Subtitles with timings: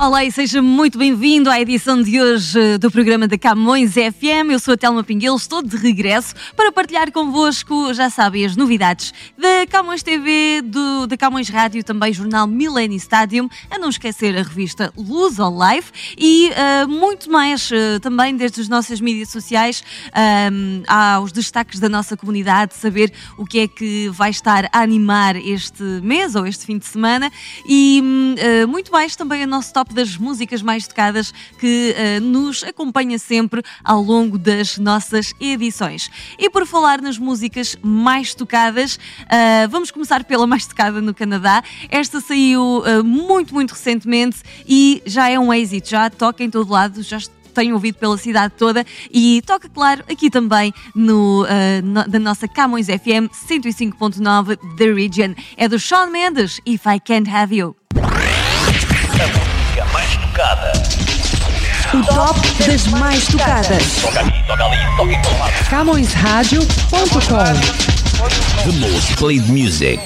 [0.00, 4.52] Olá e seja muito bem-vindo à edição de hoje eh, do programa da Camões FM.
[4.52, 9.12] Eu sou a Telma Pinguel, estou de regresso para partilhar convosco, já sabem, as novidades
[9.36, 14.42] da Camões TV, do, da Camões Rádio, também jornal Millennium Stadium, a não esquecer a
[14.44, 19.82] revista Luz on Life e uh, muito mais uh, também desde as nossas mídias sociais
[20.52, 25.34] um, aos destaques da nossa comunidade, saber o que é que vai estar a animar
[25.34, 27.32] este mês ou este fim de semana
[27.68, 28.00] e
[28.64, 32.62] uh, muito mais também a nosso top top das músicas mais tocadas que uh, nos
[32.62, 36.10] acompanha sempre ao longo das nossas edições.
[36.38, 41.62] E por falar nas músicas mais tocadas, uh, vamos começar pela mais tocada no Canadá.
[41.88, 46.70] Esta saiu uh, muito, muito recentemente e já é um êxito, já toca em todo
[46.70, 47.18] lado, já
[47.54, 51.46] tenho ouvido pela cidade toda e toca, claro, aqui também no, uh,
[51.82, 55.34] no da nossa Camões FM 105.9 The Region.
[55.56, 57.74] É do Shawn Mendes, If I Can't Have You
[60.38, 60.72] mais tocada.
[61.94, 63.82] O top das mais tocadas.
[64.00, 65.52] Toca ali, toca ali, toca em todo lado.
[65.68, 67.88] CamõesRádio.com
[68.64, 70.00] The most played music.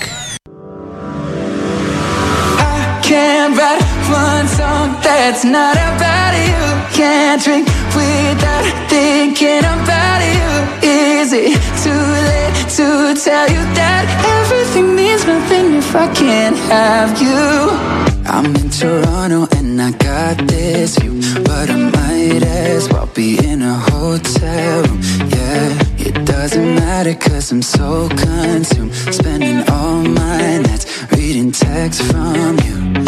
[3.02, 6.56] Can't write one song that's not about you.
[6.96, 10.66] Can't drink without thinking about you.
[10.82, 14.06] Is it too late to tell you that
[14.40, 18.11] everything means nothing if I can't have you?
[18.32, 23.60] I'm in Toronto and I got this view, but I might as well be in
[23.60, 25.00] a hotel room.
[25.28, 32.56] Yeah, it doesn't matter cause I'm so consumed, spending all my nights reading texts from
[32.60, 33.04] you.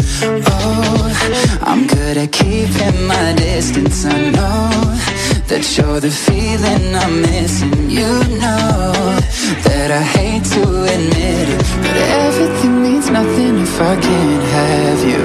[0.46, 4.04] Oh, I'm good at keeping my distance.
[4.04, 7.90] I know that you're the feeling I'm missing.
[7.90, 8.08] You
[8.40, 8.92] know
[9.68, 15.22] that I hate to admit it, but everything means nothing if I can't have you.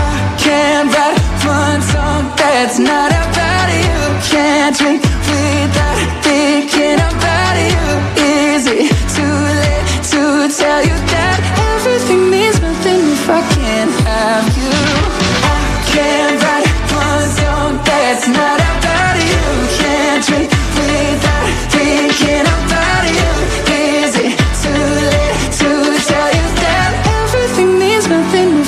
[0.00, 4.00] I can't write one song that's not about you.
[4.32, 7.84] Can't drink without thinking about you.
[8.24, 10.22] Is it too late to
[10.56, 11.13] tell you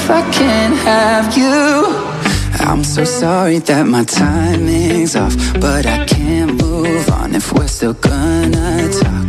[0.06, 1.56] if I can't have you?
[2.64, 7.94] I'm so sorry that my timing's off, but I can't move on if we're still
[7.94, 9.28] gonna talk.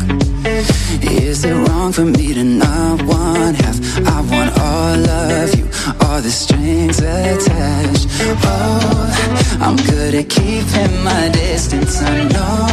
[1.01, 3.77] Is it wrong for me to not want half?
[4.15, 5.65] I want all of you,
[6.05, 8.05] all the strings attached.
[8.45, 12.03] Oh, I'm good at keeping my distance.
[12.03, 12.67] I know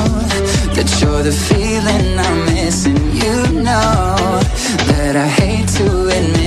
[0.77, 3.01] that you're the feeling I'm missing.
[3.23, 3.37] You
[3.69, 4.41] know
[4.93, 5.87] that I hate to
[6.19, 6.44] admit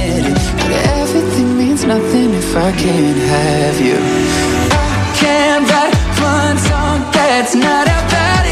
[1.98, 3.98] nothing if I can't have you.
[3.98, 8.47] I can't write one song that's not about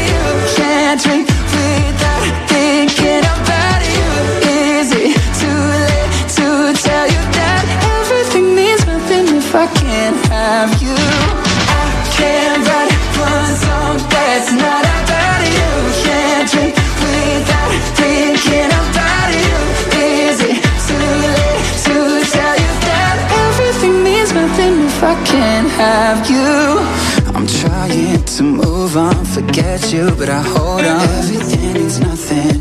[29.36, 31.00] forget you, but I hold on.
[31.20, 32.56] Everything means nothing,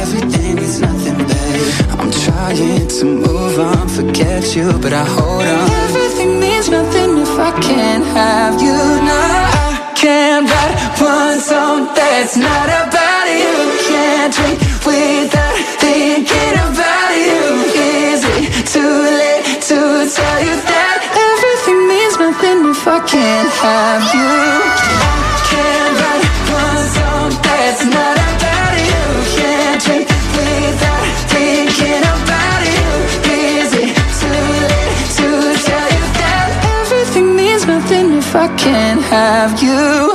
[0.00, 1.66] everything means nothing, babe.
[2.00, 5.66] I'm trying to move on, forget you, but I hold on.
[5.84, 9.68] Everything means nothing if I can't have you now.
[9.68, 13.54] I can't write one song that's not about you.
[13.88, 14.58] Can't drink
[14.88, 17.42] without thinking about you.
[18.08, 19.78] Is it too late to
[20.16, 20.98] tell you that
[21.28, 24.63] everything means nothing if I can't have you?
[38.56, 40.13] Can't have you?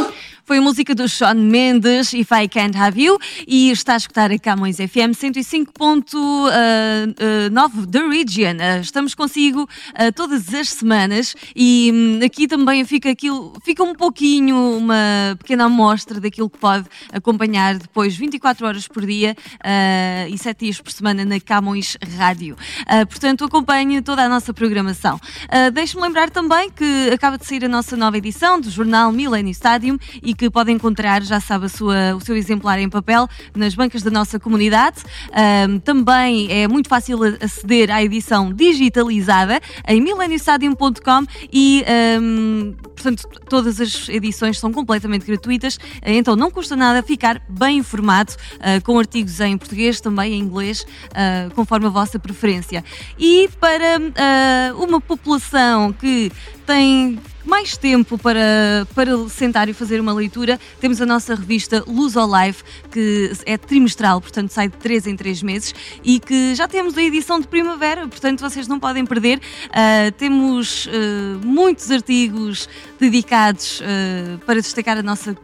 [0.69, 3.17] Música do Sean Mendes, If I Can't Have You,
[3.47, 8.57] e está a escutar a Camões FM 105.9 da Region.
[8.57, 9.67] Uh, estamos consigo
[10.15, 16.19] todas as semanas e um, aqui também fica, aquilo, fica um pouquinho uma pequena amostra
[16.19, 19.35] daquilo que pode acompanhar depois 24 horas por dia
[20.29, 22.55] e 7 dias por semana na Camões Rádio.
[23.09, 25.19] portanto, acompanhe toda a nossa programação.
[25.73, 29.97] Deixe-me lembrar também que acaba de sair a nossa nova edição do jornal Millennium Stadium
[30.21, 34.11] e que podem encontrar, já sabe, sua, o seu exemplar em papel nas bancas da
[34.11, 34.97] nossa comunidade.
[35.69, 41.85] Um, também é muito fácil aceder à edição digitalizada em millenniumstadium.com e,
[42.21, 48.33] um, portanto, todas as edições são completamente gratuitas, então não custa nada ficar bem informado
[48.55, 52.83] uh, com artigos em português, também em inglês, uh, conforme a vossa preferência.
[53.17, 56.29] E para uh, uma população que
[56.65, 57.17] tem
[57.49, 62.29] mais tempo para, para sentar e fazer uma leitura, temos a nossa revista Luz ao
[62.29, 65.73] Life, que é trimestral, portanto sai de 3 em 3 meses,
[66.03, 69.39] e que já temos a edição de primavera, portanto vocês não podem perder.
[69.39, 70.89] Uh, temos uh,
[71.43, 72.69] muitos artigos
[72.99, 75.35] dedicados uh, para destacar a nossa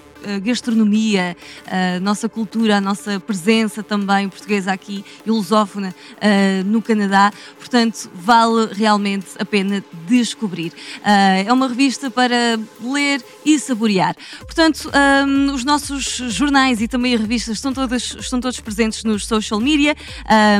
[0.42, 1.36] gastronomia,
[1.68, 7.32] a nossa cultura, a nossa presença também portuguesa aqui lusófona uh, no Canadá.
[7.58, 10.72] Portanto, vale realmente a pena descobrir.
[11.00, 14.16] Uh, é uma revista para ler e saborear.
[14.40, 14.92] Portanto,
[15.28, 19.60] um, os nossos jornais e também as revistas estão, todas, estão todos presentes nos social
[19.60, 19.96] media,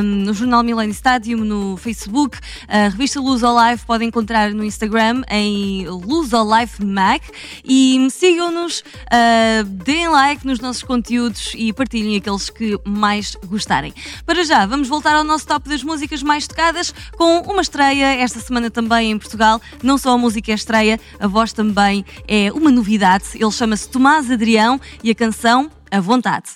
[0.00, 5.22] um, no jornal Millennium Stadium, no Facebook, a revista Luz Life podem encontrar no Instagram
[5.30, 7.22] em Luz Life Mac
[7.64, 8.80] e sigam-nos.
[8.80, 13.92] Uh, deem like nos nossos conteúdos e partilhem aqueles que mais gostarem.
[14.24, 18.40] Para já, vamos voltar ao nosso top das músicas mais tocadas com uma estreia esta
[18.40, 19.60] semana também em Portugal.
[19.82, 23.24] Não só a música é estreia, a voz também é uma novidade.
[23.34, 26.50] Ele chama-se Tomás Adrião e a canção a vontade.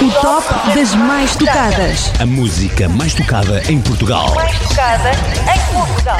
[0.00, 2.12] O top das mais tocadas.
[2.18, 4.34] A música mais tocada em Portugal.
[4.34, 6.18] Mais tocada em Portugal.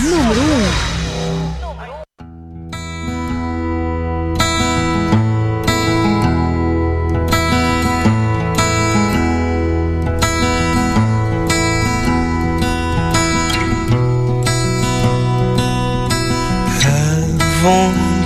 [0.00, 0.40] Número
[0.88, 0.91] 1.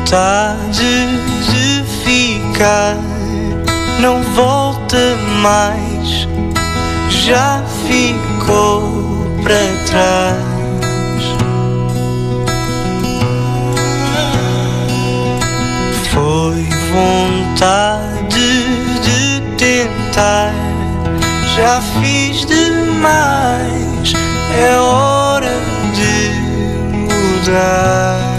[0.07, 1.09] Vontade
[1.51, 2.97] de ficar
[3.99, 6.29] não volta mais,
[7.09, 9.57] já ficou para
[9.87, 10.45] trás.
[16.13, 18.39] Foi vontade
[19.03, 20.55] de tentar,
[21.57, 24.13] já fiz demais,
[24.57, 25.53] é hora
[25.97, 26.31] de
[26.93, 28.36] mudar.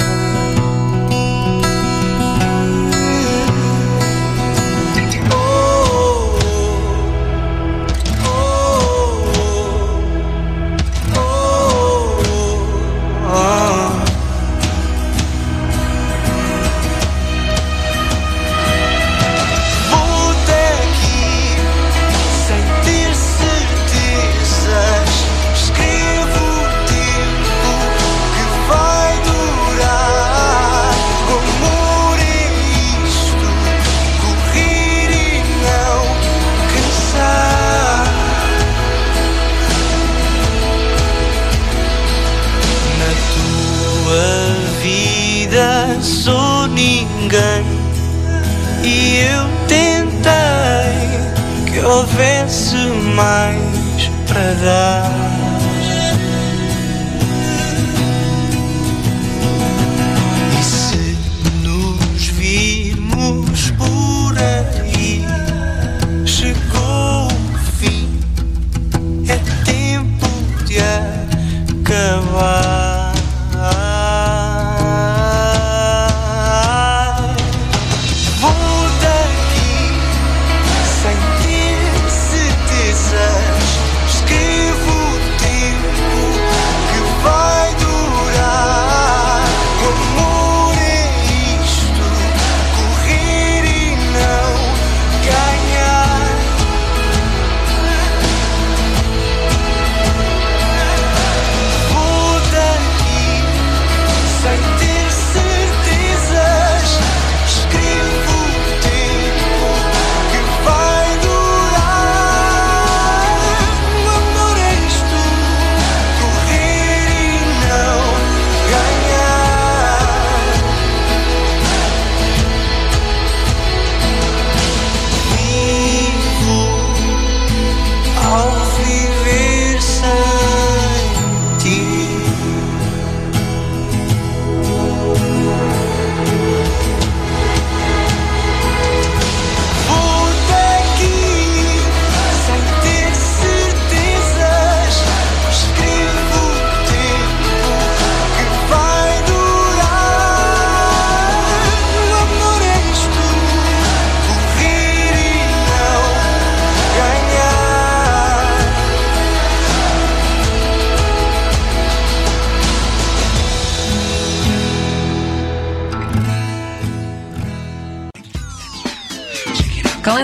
[53.17, 55.36] Mais para dar.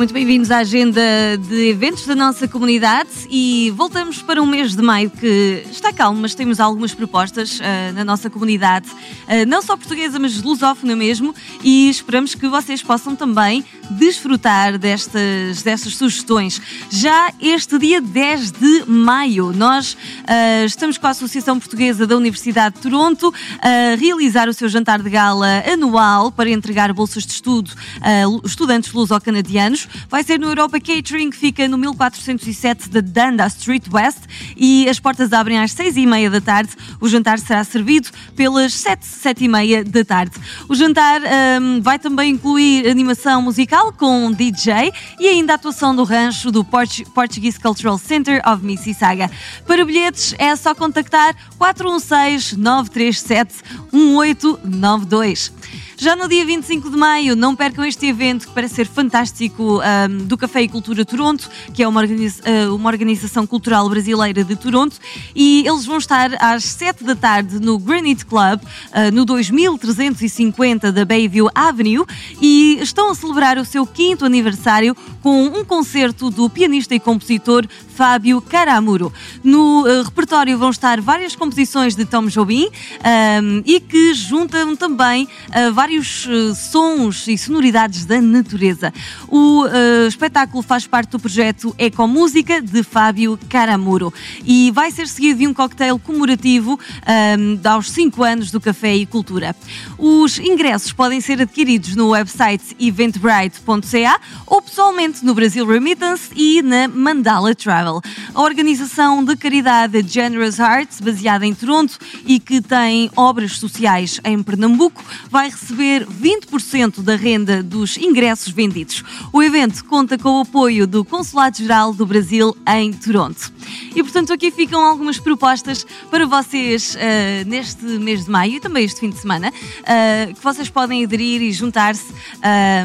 [0.00, 1.00] Muito bem-vindos à agenda
[1.38, 6.20] de eventos da nossa comunidade e voltamos para um mês de maio que está calmo,
[6.20, 8.88] mas temos algumas propostas ah, na nossa comunidade,
[9.28, 15.62] ah, não só portuguesa, mas lusófona mesmo, e esperamos que vocês possam também desfrutar destas,
[15.62, 16.60] destas sugestões.
[16.90, 22.74] Já este dia 10 de maio, nós ah, estamos com a Associação Portuguesa da Universidade
[22.74, 27.70] de Toronto a realizar o seu jantar de gala anual para entregar bolsas de estudo
[28.00, 29.86] a estudantes luso-canadianos.
[30.08, 34.20] Vai ser no Europa Catering, fica no 1407 da Dunda Street West
[34.56, 36.70] e as portas abrem às 6 e meia da tarde.
[37.00, 40.32] O jantar será servido pelas 7, 7 e meia da tarde.
[40.68, 45.94] O jantar ahm, vai também incluir animação musical com um DJ e ainda a atuação
[45.94, 49.30] do rancho do Portu- Portuguese Cultural Center of Mississauga.
[49.66, 55.52] Para bilhetes é só contactar 416 937 1892.
[55.96, 60.24] Já no dia 25 de maio, não percam este evento que parece ser fantástico ahm,
[60.24, 64.56] do Café e Cultura Toronto, que é uma, organiza- ah, uma organização cultural brasileira de
[64.56, 64.96] Toronto,
[65.34, 68.60] e eles vão estar às 7 da tarde no Granite Club,
[68.92, 72.04] ah, no 2350 da Bayview Avenue,
[72.40, 77.66] e estão a celebrar o seu quinto aniversário com um concerto do pianista e compositor
[77.94, 79.12] Fábio Caramuro.
[79.44, 82.68] No eh, repertório vão estar várias composições de Tom Jobim
[83.04, 85.28] ahm, e que juntam também
[85.60, 88.92] ah, vários eh, sons e sonoridades da natureza.
[89.28, 94.12] O eh, espetáculo faz parte do projeto Ecomúsica de Fábio Caramuro
[94.44, 99.04] e vai ser seguido de um cocktail comemorativo ahm, aos 5 anos do Café e
[99.04, 99.54] Cultura.
[99.98, 106.88] Os ingressos podem ser adquiridos no website eventbrite.ca ou pessoalmente no Brasil Remittance e na
[106.88, 108.00] Mandala Travel.
[108.34, 114.42] A organização de caridade Generous Hearts, baseada em Toronto e que tem obras sociais em
[114.42, 119.02] Pernambuco, vai receber 20% da renda dos ingressos vendidos.
[119.32, 123.52] O evento conta com o apoio do Consulado-Geral do Brasil em Toronto.
[123.94, 128.84] E portanto aqui ficam algumas propostas para vocês ah, neste mês de maio e também
[128.84, 129.52] este fim de semana,
[129.84, 132.84] ah, que vocês podem aderir e juntar-se ah,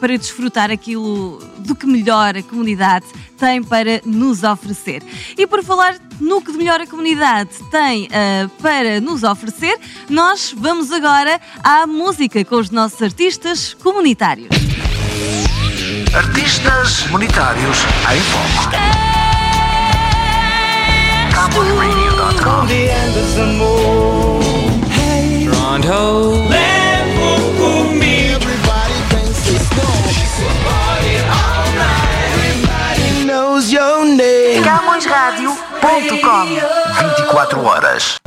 [0.00, 5.02] para desfrutar aquilo do que melhor a comunidade tem para nos oferecer.
[5.36, 8.08] E por falar no que de melhor a comunidade tem
[8.60, 14.48] para nos oferecer, nós vamos agora à música com os nossos artistas comunitários.
[16.14, 17.78] Artistas comunitários
[18.12, 18.78] em foco.
[33.70, 34.64] Your name.
[34.64, 38.18] CamõesRádio.com 24 horas.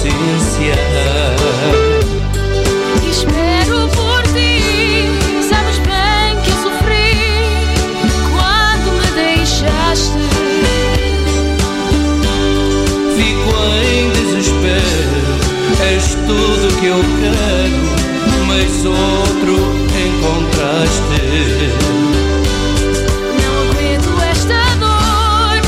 [0.00, 0.74] A tua ausência.
[3.10, 5.08] Espero por ti.
[5.48, 7.10] Sabes bem que eu sofri
[8.32, 10.20] quando me deixaste.
[13.16, 13.52] Fico
[13.84, 15.30] em desespero.
[15.82, 17.82] És tudo o que eu quero,
[18.46, 19.54] mas outro
[20.06, 21.20] encontraste.
[23.42, 25.60] Não aguento esta dor.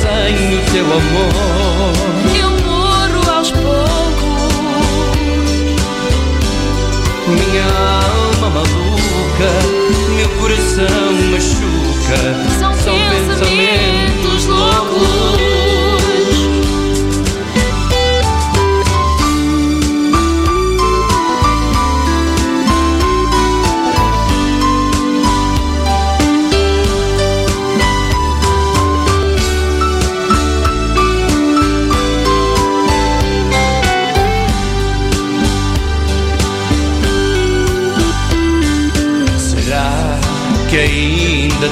[0.00, 1.65] Sem o teu amor.
[10.40, 12.58] Coração machuca.
[12.58, 12.74] São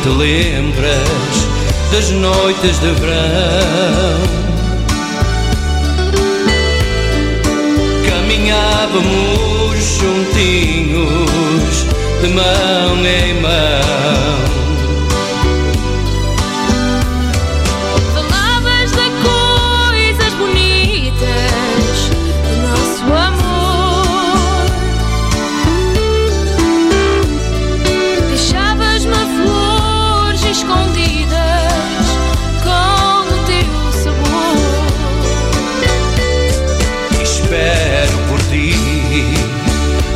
[0.04, 1.49] te lembras
[1.90, 4.20] das noites de verão?
[8.06, 11.87] Caminhávamos juntinhos,
[12.20, 14.53] de mão em mão.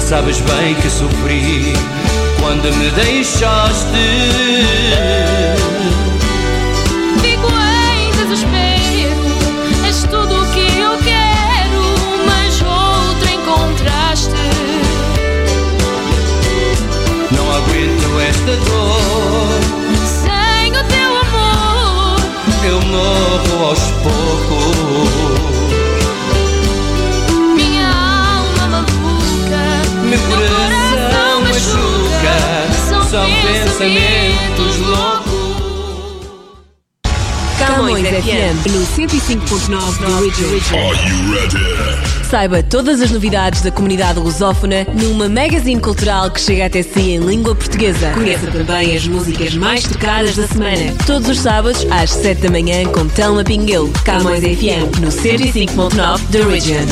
[0.08, 1.74] Sabes bem que sofri
[2.40, 4.37] quando me deixaste.
[33.78, 35.38] Pensamentos loucos.
[37.58, 40.90] Camões FM no 105.9 da Original.
[42.28, 47.18] Saiba todas as novidades da comunidade lusófona numa magazine cultural que chega até si em
[47.18, 48.10] língua portuguesa.
[48.10, 50.94] Conheça também as músicas mais tocadas da semana.
[51.06, 53.90] Todos os sábados às 7 da manhã com Telma Pinguel.
[54.04, 56.84] Camões FM no 105.9 da Original.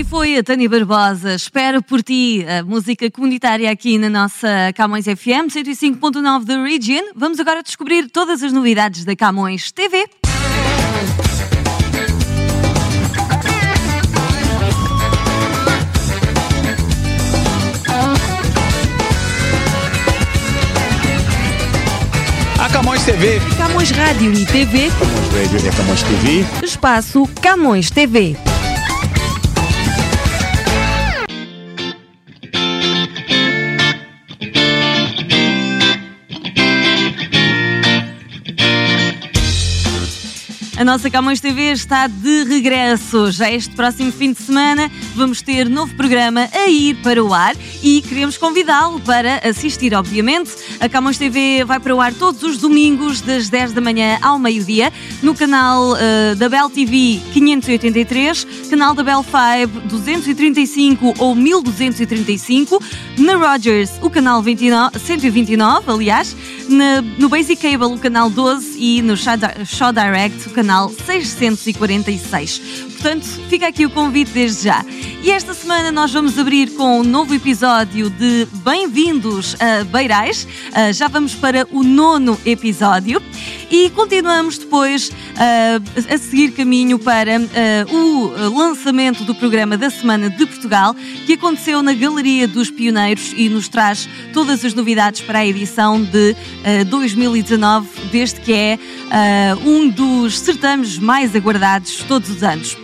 [0.00, 5.04] E foi a Tânia Barbosa, Espero por ti, a música comunitária aqui na nossa Camões
[5.04, 7.12] FM 105.9 da Region.
[7.14, 10.08] Vamos agora descobrir todas as novidades da Camões TV.
[22.58, 23.38] A Camões TV.
[23.58, 26.46] Camões Rádio e TV, Camões Radio e Camões TV.
[26.64, 28.49] espaço Camões TV.
[40.80, 43.30] A nossa Camões TV está de regresso.
[43.30, 47.54] Já este próximo fim de semana vamos ter novo programa a ir para o ar
[47.82, 50.50] e queremos convidá-lo para assistir, obviamente.
[50.80, 54.38] A Camões TV vai para o ar todos os domingos, das 10 da manhã ao
[54.38, 54.90] meio-dia,
[55.22, 62.82] no canal eh, da Bell TV 583, canal da Bell 5 235 ou 1235,
[63.18, 66.34] na Rogers o canal 29, 129, aliás,
[66.70, 72.58] na- no Basic Cable o canal 12 e no Shaw Direct o canal 646.
[72.92, 74.84] Portanto, fica aqui o convite desde já.
[75.22, 80.46] E esta semana nós vamos abrir com um novo episódio de Bem-vindos a Beirais.
[80.72, 83.20] Ah, já vamos para o nono episódio
[83.70, 85.80] e continuamos depois ah,
[86.12, 91.82] a seguir caminho para ah, o lançamento do programa da Semana de Portugal, que aconteceu
[91.82, 96.84] na Galeria dos Pioneiros e nos traz todas as novidades para a edição de ah,
[96.84, 98.78] 2019, desde que é
[99.10, 102.76] ah, um dos certames mais aguardados todos os anos.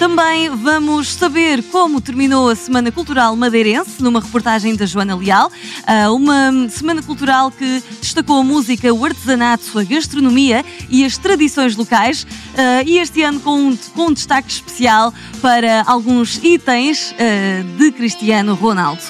[0.00, 5.52] Também vamos saber como terminou a Semana Cultural Madeirense, numa reportagem da Joana Leal.
[5.86, 11.76] Ah, Uma semana cultural que destacou a música, o artesanato, a gastronomia e as tradições
[11.76, 12.26] locais.
[12.56, 17.92] Ah, E este ano com um, com um destaque especial para alguns itens ah, de
[17.92, 19.02] Cristiano Ronaldo.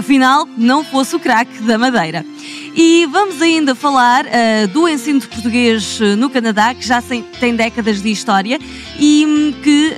[0.00, 2.24] Afinal, não fosse o craque da Madeira.
[2.74, 7.54] E vamos ainda falar ah, do ensino de português ah, no Canadá, que já tem
[7.54, 8.58] décadas de história
[8.98, 9.94] e hum, que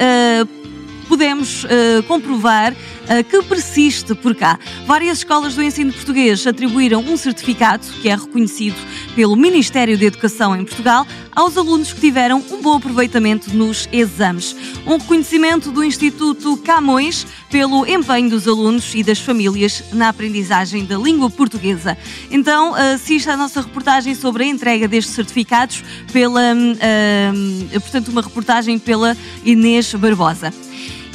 [1.13, 2.75] podemos ah, comprovar
[3.07, 4.59] ah, que persiste por cá.
[4.87, 8.77] Várias escolas do ensino português atribuíram um certificado, que é reconhecido
[9.15, 14.57] pelo Ministério da Educação em Portugal, aos alunos que tiveram um bom aproveitamento nos exames.
[14.87, 20.97] Um reconhecimento do Instituto Camões pelo empenho dos alunos e das famílias na aprendizagem da
[20.97, 21.99] língua portuguesa.
[22.31, 28.79] Então, assista à nossa reportagem sobre a entrega destes certificados pela, hum, portanto, uma reportagem
[28.79, 30.51] pela Inês Barbosa.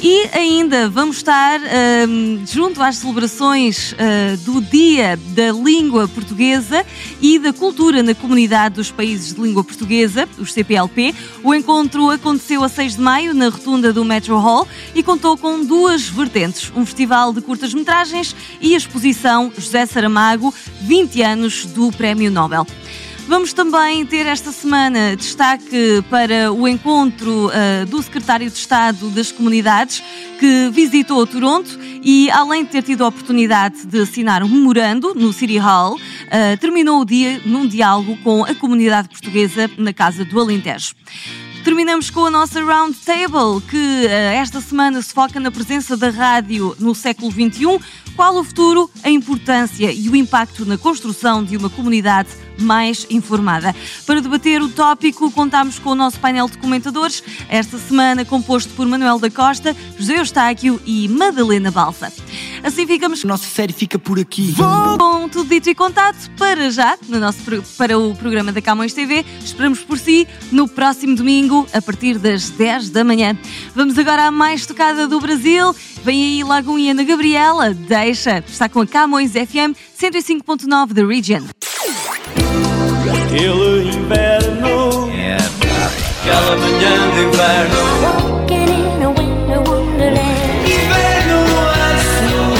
[0.00, 6.86] E ainda vamos estar ahm, junto às celebrações ah, do Dia da Língua Portuguesa
[7.20, 11.12] e da Cultura na Comunidade dos Países de Língua Portuguesa, os CPLP.
[11.42, 15.64] O encontro aconteceu a 6 de maio na rotunda do Metro Hall e contou com
[15.64, 22.30] duas vertentes: um festival de curtas-metragens e a exposição José Saramago, 20 anos do Prémio
[22.30, 22.64] Nobel.
[23.28, 29.30] Vamos também ter esta semana destaque para o encontro ah, do Secretário de Estado das
[29.30, 30.02] Comunidades,
[30.40, 35.30] que visitou Toronto e, além de ter tido a oportunidade de assinar um memorando no
[35.30, 35.98] City Hall,
[36.30, 40.94] ah, terminou o dia num diálogo com a comunidade portuguesa na Casa do Alentejo.
[41.62, 46.08] Terminamos com a nossa Round Table, que eh, esta semana se foca na presença da
[46.08, 47.78] rádio no século XXI.
[48.16, 53.74] Qual o futuro, a importância e o impacto na construção de uma comunidade mais informada?
[54.06, 58.86] Para debater o tópico, contamos com o nosso painel de comentadores, esta semana composto por
[58.86, 62.12] Manuel da Costa, José Eustáquio e Madalena Balsa.
[62.62, 64.54] Assim ficamos Nossa série fica por aqui.
[64.98, 67.38] com tudo dito e contado para já, no nosso,
[67.76, 69.24] para o programa da Camões TV.
[69.44, 73.36] Esperamos por si no próximo domingo, a partir das 10 da manhã.
[73.74, 75.74] Vamos agora à mais tocada do Brasil.
[76.04, 77.74] Vem aí logo e Ana Gabriela.
[77.74, 81.44] Deixa, está com a Camões FM 105.9 da Region.
[83.12, 85.10] Aquele inverno.
[85.12, 85.36] É.
[86.20, 87.80] Aquela manhã de inverno.
[90.64, 91.38] Inverno
[91.70, 92.52] azul.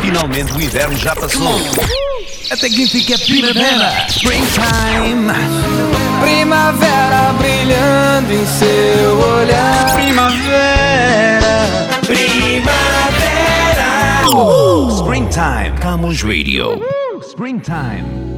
[0.00, 1.60] Finalmente o inverno já passou.
[2.50, 4.06] Até que que é primavera.
[4.08, 5.32] Springtime.
[6.22, 9.94] Primavera brilhando em seu olhar.
[9.94, 11.66] Primavera.
[12.06, 13.38] Primavera.
[14.96, 15.78] Springtime.
[15.80, 16.80] Camões Radio.
[17.22, 18.37] Springtime.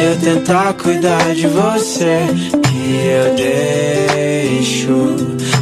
[0.00, 2.26] eu tentar cuidar de você.
[2.68, 5.16] Que eu deixo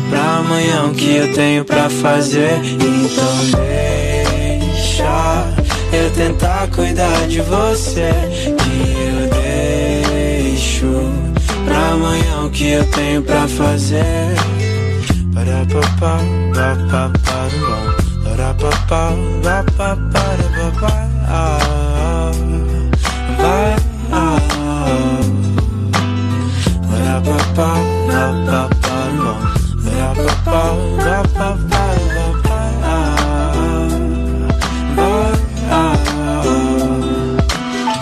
[0.09, 2.61] pra amanhã o que eu tenho pra fazer.
[2.65, 3.37] Então,
[4.73, 5.45] deixa
[5.93, 8.11] eu tentar cuidar de você.
[8.59, 9.29] Que eu
[10.45, 11.13] deixo
[11.65, 14.35] pra amanhã o que eu tenho pra fazer.
[15.35, 16.19] Para papá,
[16.55, 17.11] papá,
[18.25, 21.09] para papá, papá, para papá.
[23.39, 23.77] Vai,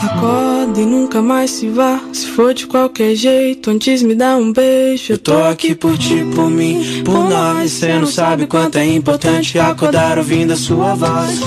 [0.03, 2.01] Acorda e nunca mais se vá.
[2.13, 5.15] Se for de qualquer jeito, antes me dá um beijo.
[5.15, 7.73] Eu tô aqui por ti, por mim, por nós.
[7.73, 11.41] Cê não sabe quanto é importante acordar ouvindo a sua voz.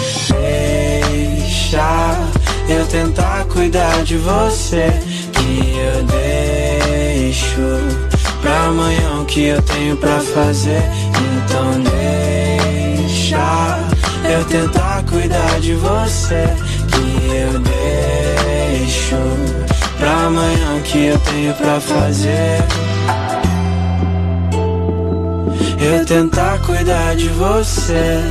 [1.49, 2.19] Deixa
[2.67, 3.18] eu tentar
[3.59, 4.87] cuidar de você.
[5.33, 7.61] Que eu deixo
[8.41, 10.81] pra amanhã o que eu tenho pra fazer.
[11.43, 11.81] Então
[13.01, 13.77] deixa
[14.23, 16.45] eu tentar cuidar de você.
[16.87, 19.17] Que eu deixo
[19.97, 22.63] pra amanhã o que eu tenho pra fazer.
[25.81, 28.23] Eu tentar cuidar de você.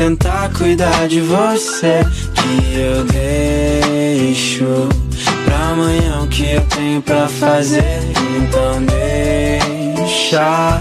[0.00, 2.00] Tentar cuidar de você.
[2.34, 4.88] Que eu deixo
[5.44, 8.00] pra amanhã o que eu tenho pra fazer.
[8.38, 8.82] Então
[9.96, 10.80] deixa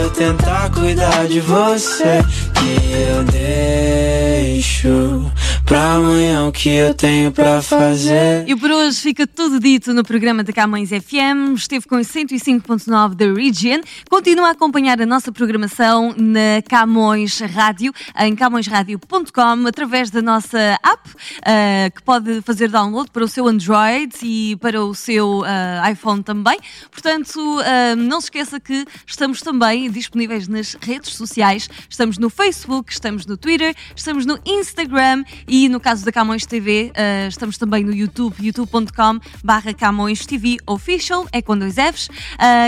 [0.00, 2.24] eu tentar cuidar de você.
[2.54, 2.76] Que
[3.10, 5.31] eu deixo
[5.72, 8.46] pra amanhã o que eu tenho pra fazer.
[8.46, 11.56] E por hoje fica tudo dito no programa da Camões FM.
[11.56, 13.80] Esteve com os 105.9 da Region.
[14.10, 21.08] Continua a acompanhar a nossa programação na Camões Rádio, em camõesradio.com, através da nossa app,
[21.08, 26.22] uh, que pode fazer download para o seu Android e para o seu uh, iPhone
[26.22, 26.58] também.
[26.90, 31.66] Portanto, uh, não se esqueça que estamos também disponíveis nas redes sociais.
[31.88, 36.90] Estamos no Facebook, estamos no Twitter, estamos no Instagram e no caso da Camões TV,
[36.90, 42.12] uh, estamos também no YouTube, youtube.com barra Camões TV Official, é com dois Fs, uh,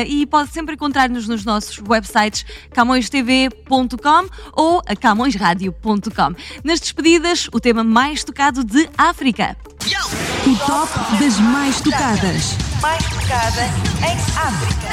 [0.07, 6.35] e pode sempre encontrar-nos nos nossos websites camõestv.com ou a camõesradio.com.
[6.63, 9.57] Nas despedidas, o tema mais tocado de África.
[10.47, 12.57] O top das mais tocadas.
[12.81, 13.65] Mais tocada
[14.03, 14.85] em África.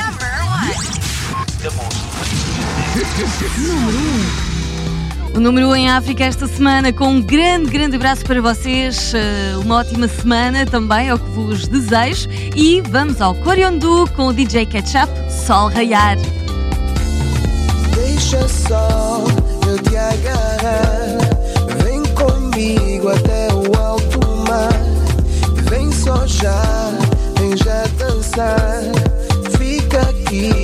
[3.57, 3.97] Número
[4.47, 4.50] 1.
[5.33, 9.13] O número 1 em África esta semana, com um grande, grande abraço para vocês.
[9.63, 12.27] Uma ótima semana também, é o que vos desejo.
[12.55, 16.17] E vamos ao Coriondu com o DJ Ketchup, Sol Raiar.
[17.95, 19.23] Deixa só
[19.67, 21.17] eu te agarrar.
[21.83, 24.73] Vem comigo até o alto mar.
[25.69, 26.91] Vem só já,
[27.39, 28.81] vem já dançar.
[29.57, 30.60] Fica aqui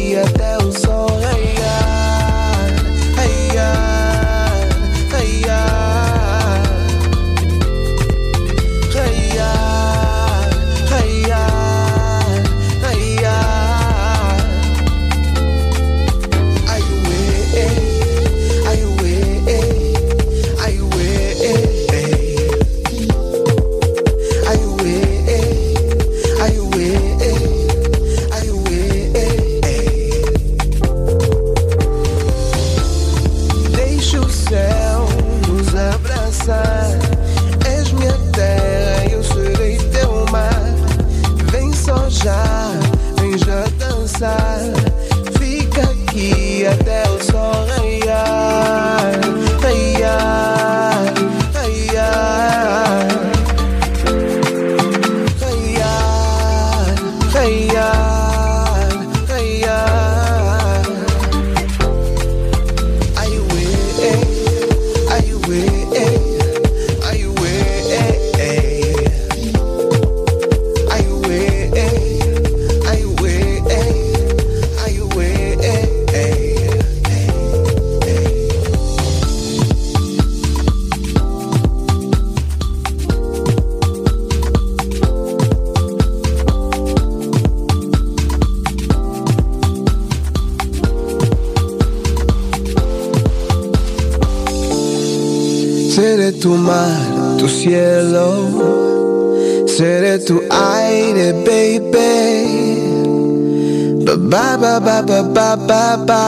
[104.27, 106.23] Ba ba ba ba ba ba ba ba.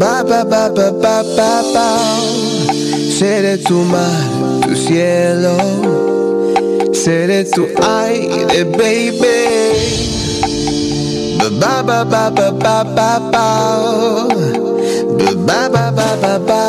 [0.00, 1.88] Ba ba ba ba ba ba.
[3.16, 4.20] Seré tu mar,
[4.62, 5.56] tu cielo,
[6.92, 9.40] seré tu aire, baby.
[11.40, 13.48] Ba ba ba ba ba ba ba ba.
[15.46, 16.10] Ba ba ba
[16.48, 16.62] ba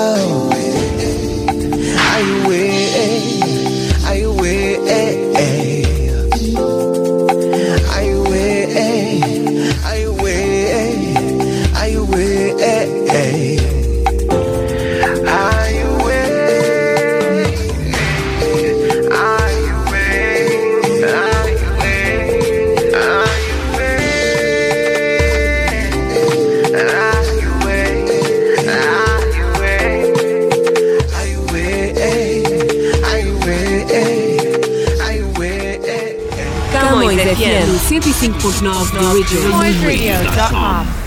[37.87, 39.51] 105.9 do Region.
[39.51, 41.04] CamõesRadio.com